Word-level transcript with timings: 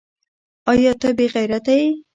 ایا 0.71 0.91
ته 1.01 1.09
بې 1.17 1.25
غیرته 1.33 1.73
یې؟ 1.79 1.87